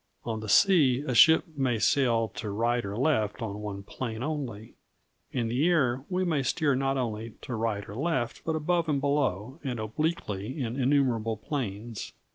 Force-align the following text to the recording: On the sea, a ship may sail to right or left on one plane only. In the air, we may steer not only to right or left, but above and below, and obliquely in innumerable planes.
On 0.25 0.39
the 0.39 0.49
sea, 0.49 1.03
a 1.05 1.13
ship 1.13 1.43
may 1.55 1.77
sail 1.77 2.27
to 2.29 2.49
right 2.49 2.83
or 2.83 2.97
left 2.97 3.39
on 3.39 3.61
one 3.61 3.83
plane 3.83 4.23
only. 4.23 4.73
In 5.31 5.47
the 5.47 5.67
air, 5.69 6.03
we 6.09 6.25
may 6.25 6.41
steer 6.41 6.73
not 6.75 6.97
only 6.97 7.35
to 7.43 7.53
right 7.53 7.87
or 7.87 7.93
left, 7.93 8.43
but 8.43 8.55
above 8.55 8.89
and 8.89 8.99
below, 8.99 9.59
and 9.63 9.79
obliquely 9.79 10.59
in 10.59 10.75
innumerable 10.75 11.37
planes. 11.37 12.13